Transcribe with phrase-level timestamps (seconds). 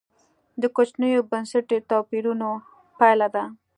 [0.61, 2.49] د کوچنیو بنسټي توپیرونو
[2.99, 3.43] پایله ده.